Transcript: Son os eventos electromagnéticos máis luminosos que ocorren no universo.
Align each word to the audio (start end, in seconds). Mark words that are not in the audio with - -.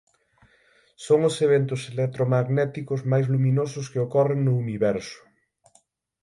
Son 1.05 1.19
os 1.29 1.35
eventos 1.47 1.81
electromagnéticos 1.93 2.99
máis 3.11 3.25
luminosos 3.33 3.85
que 3.91 4.03
ocorren 4.05 4.39
no 4.43 4.53
universo. 4.63 5.21